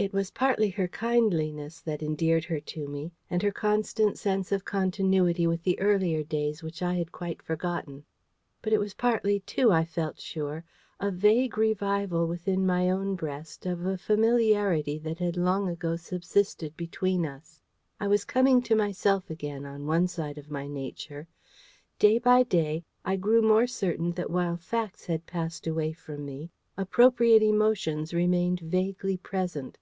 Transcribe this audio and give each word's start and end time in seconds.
It 0.00 0.12
was 0.12 0.30
partly 0.30 0.70
her 0.70 0.86
kindliness 0.86 1.80
that 1.80 2.04
endeared 2.04 2.44
her 2.44 2.60
to 2.60 2.86
me, 2.86 3.10
and 3.28 3.42
her 3.42 3.50
constant 3.50 4.16
sense 4.16 4.52
of 4.52 4.64
continuity 4.64 5.44
with 5.48 5.64
the 5.64 5.76
earlier 5.80 6.22
days 6.22 6.62
which 6.62 6.82
I 6.82 6.94
had 6.94 7.10
quite 7.10 7.42
forgotten; 7.42 8.04
but 8.62 8.72
it 8.72 8.78
was 8.78 8.94
partly 8.94 9.40
too, 9.40 9.72
I 9.72 9.84
felt 9.84 10.20
sure, 10.20 10.62
a 11.00 11.10
vague 11.10 11.58
revival 11.58 12.28
within 12.28 12.64
my 12.64 12.88
own 12.88 13.16
breast 13.16 13.66
of 13.66 13.84
a 13.86 13.98
familiarity 13.98 14.98
that 15.00 15.18
had 15.18 15.36
long 15.36 15.68
ago 15.68 15.96
subsisted 15.96 16.76
between 16.76 17.26
us. 17.26 17.60
I 17.98 18.06
was 18.06 18.24
coming 18.24 18.62
to 18.62 18.76
myself 18.76 19.28
again, 19.30 19.66
on 19.66 19.84
one 19.88 20.06
side 20.06 20.38
of 20.38 20.48
my 20.48 20.68
nature. 20.68 21.26
Day 21.98 22.18
by 22.20 22.44
day 22.44 22.84
I 23.04 23.16
grew 23.16 23.42
more 23.42 23.66
certain 23.66 24.12
that 24.12 24.30
while 24.30 24.56
facts 24.56 25.06
had 25.06 25.26
passed 25.26 25.66
away 25.66 25.92
from 25.92 26.24
me, 26.24 26.52
appropriate 26.76 27.42
emotions 27.42 28.14
remained 28.14 28.60
vaguely 28.60 29.16
present. 29.16 29.76